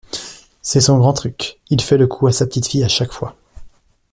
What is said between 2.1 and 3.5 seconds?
à sa petite-fille à chaque fois